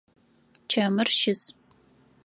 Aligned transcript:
Чэмыр 0.71 1.07
щыс. 1.19 1.41